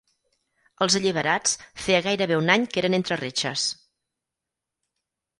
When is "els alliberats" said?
0.83-1.51